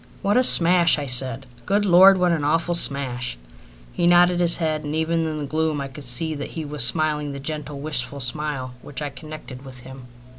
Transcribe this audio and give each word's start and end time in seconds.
"What 0.23 0.35
a 0.35 0.43
smash!" 0.43 0.97
I 0.97 1.05
said. 1.05 1.45
"Good 1.67 1.85
Lord, 1.85 2.17
what 2.17 2.31
an 2.31 2.43
awful 2.43 2.73
smash!" 2.73 3.37
He 3.93 4.07
nodded 4.07 4.39
his 4.39 4.55
head, 4.57 4.83
and 4.83 4.95
even 4.95 5.27
in 5.27 5.37
the 5.37 5.45
gloom 5.45 5.79
I 5.79 5.89
could 5.89 6.05
see 6.05 6.33
that 6.33 6.49
he 6.49 6.65
was 6.65 6.83
smiling 6.83 7.33
the 7.33 7.39
gentle, 7.39 7.79
wistful 7.79 8.19
smile 8.19 8.73
which 8.81 9.03
I 9.03 9.11
connected 9.11 9.63
with 9.63 9.81
him. 9.81 10.05